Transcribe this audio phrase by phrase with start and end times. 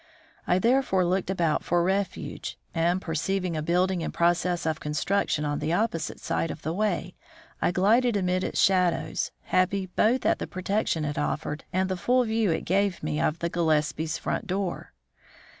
[0.47, 5.59] I therefore looked about for refuge, and perceiving a building in process of construction on
[5.59, 7.13] the opposite side of the way,
[7.61, 12.23] I glided amid its shadows, happy both at the protection it offered and the full
[12.23, 14.91] view it gave me of the Gillespie front door.